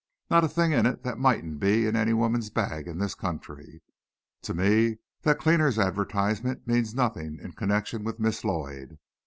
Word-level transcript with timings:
"Not 0.31 0.43
a 0.43 0.47
thing 0.47 0.71
in 0.71 0.87
it 0.87 1.03
that 1.03 1.19
mightn't 1.19 1.59
be 1.59 1.85
in 1.85 1.95
any 1.95 2.11
woman's 2.11 2.49
bag 2.49 2.87
in 2.87 2.97
this 2.97 3.13
country. 3.13 3.83
To 4.41 4.55
me, 4.55 4.97
that 5.21 5.37
cleaner's 5.37 5.77
advertisement 5.77 6.65
means 6.65 6.95
nothing 6.95 7.37
in 7.39 7.51
connection 7.51 8.03
with 8.03 8.19
Miss 8.19 8.43
Lloyd." 8.43 8.97